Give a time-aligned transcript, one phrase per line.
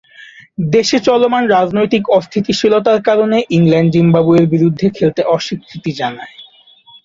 [0.71, 6.35] দেশে চলমান রাজনৈতিক অস্থিতিশীলতার কারণে ইংল্যান্ড জিম্বাবুয়ের বিরুদ্ধে খেলতে অস্বীকৃতি জানায়।